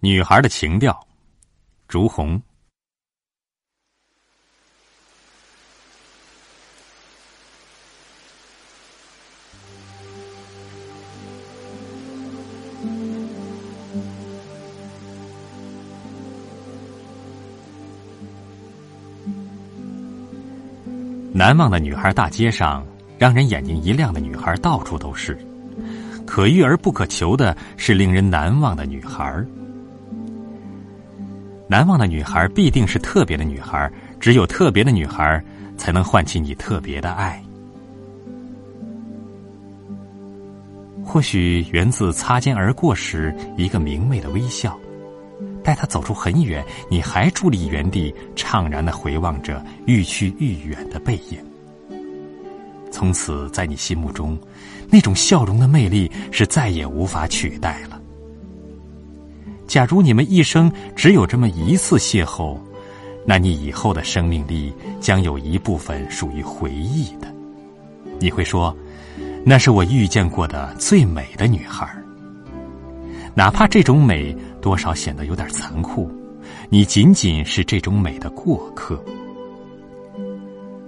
[0.00, 0.96] 女孩的情调，
[1.88, 2.40] 朱红。
[21.32, 22.86] 难忘的女孩大街上，
[23.18, 25.36] 让人眼睛一亮的女孩到处都是。
[26.26, 29.44] 可遇而不可求的是令人难忘的女孩。
[31.68, 35.42] 难忘的女孩必定是特别的女孩，只有特别的女孩
[35.76, 37.42] 才能唤起你特别的爱。
[41.04, 44.78] 或许源自擦肩而过时一个明媚的微笑。
[45.62, 51.38] 待他走出很远，你还伫立原地，怅然的回望着愈去愈远的背影。
[52.92, 54.38] 从此，在你心目中，
[54.88, 57.95] 那种笑容的魅力是再也无法取代了。
[59.66, 62.58] 假如你们一生只有这么一次邂逅，
[63.24, 67.26] 那你以后的生命力将有一部分属于回忆的。
[68.20, 68.74] 你会说，
[69.44, 71.86] 那是我遇见过的最美的女孩。
[73.34, 76.10] 哪怕这种美多少显得有点残酷，
[76.70, 79.02] 你仅仅是这种美的过客。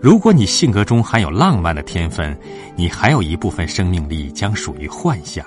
[0.00, 2.38] 如果你性格中含有浪漫的天分，
[2.76, 5.44] 你还有一部分生命力将属于幻想。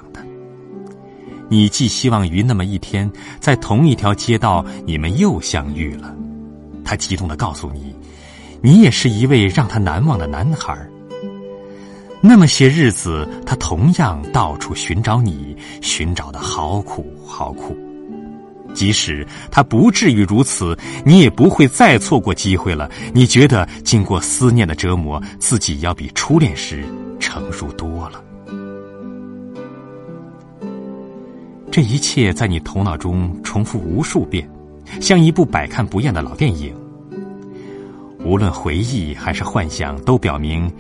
[1.50, 6.16] 你寄希望于那么一天，在同一条街道，你们又相遇了。
[6.86, 7.94] 他激动的告诉你，
[8.62, 10.78] 你也是一位让他难忘的男孩。
[12.22, 17.78] 那么些日子，他同样到处寻找你，寻找的好苦好苦。
[18.76, 22.90] 即使他不至于如此，你也不会再错过机会了。
[23.14, 26.84] 你觉得经过思念的折磨，自己要比初恋时
[27.20, 28.24] 成熟多了。
[31.72, 34.50] 这一切在你头脑中重复无数遍，
[35.00, 36.74] 像一部百看不厌的老电影。
[38.26, 40.72] 无论回忆还是幻想，都表明。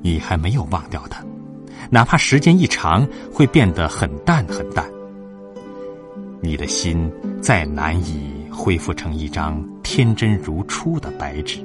[0.00, 1.24] 你还没有忘掉他，
[1.90, 4.86] 哪怕时间一长，会变得很淡很淡。
[6.40, 7.10] 你的心
[7.42, 11.58] 再难以恢复成一张天真如初的白纸。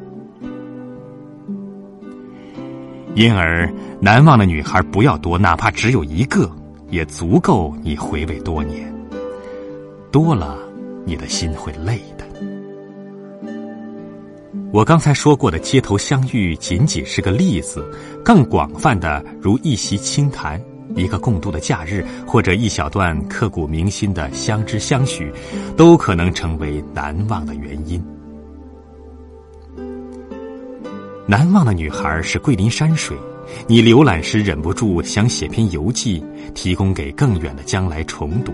[3.13, 3.71] 因而，
[4.01, 6.51] 难忘的女孩不要多，哪怕只有一个，
[6.93, 8.93] 也足够你回味多年。
[10.11, 10.59] 多了，
[11.03, 12.23] 你的心会累的。
[14.71, 17.83] 我刚才说过的街头相遇仅仅是个例子，
[18.23, 20.61] 更广泛的如一席清谈、
[20.95, 25.33] 一个共度的假日，或者一小段刻骨铭心的相知相许，
[25.75, 27.99] 都可能成为难忘的原因。
[31.25, 33.17] 难忘的女孩是桂林山水，
[33.67, 36.23] 你浏览时忍不住想写篇游记，
[36.53, 38.53] 提供给更远的将来重读。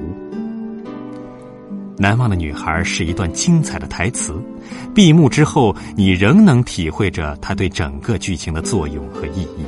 [1.98, 4.34] 难忘的女孩是一段精彩的台词，
[4.96, 9.66] 闭幕之后，你仍能体会着它对整个剧情的作用和意义。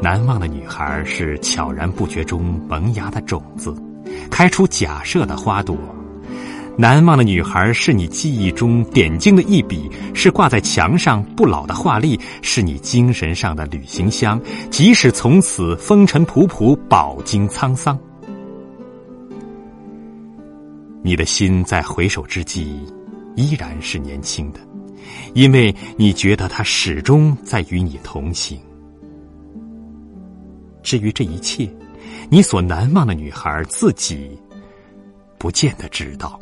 [0.00, 3.74] 难忘的女孩是悄然不觉中萌芽的种子，
[4.30, 5.76] 开出假设的花朵。
[6.80, 14.40] 难忘的女孩是你记忆中点睛的一笔，是挂在墙上不老的画例，是你精神上的旅行箱，
[14.70, 17.98] 即使从此风尘仆仆，饱经沧桑。
[21.02, 22.80] 你的心在回首之际，
[23.34, 24.60] 依然是年轻的，
[25.34, 28.56] 因为你觉得他始终在与你同行。
[30.80, 31.68] 至于这一切，
[32.30, 34.38] 你所难忘的女孩自己，
[35.38, 36.38] 不见得知道。